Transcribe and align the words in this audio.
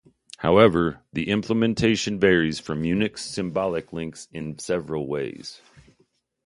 However, 0.39 1.01
the 1.13 1.29
implementation 1.29 2.19
varies 2.19 2.59
from 2.59 2.81
Unix 2.81 3.19
symbolic 3.19 3.93
links 3.93 4.27
in 4.33 4.57
several 4.57 5.05
ways. 5.05 5.61